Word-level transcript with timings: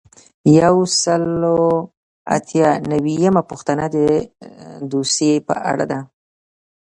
یو 0.61 0.77
سل 1.01 1.23
او 1.51 1.59
اته 2.35 2.65
نوي 2.91 3.13
یمه 3.25 3.41
پوښتنه 3.49 3.85
د 3.95 3.97
دوسیې 4.91 5.33
په 5.47 5.55
اړه 5.71 5.85
ده. 5.91 5.99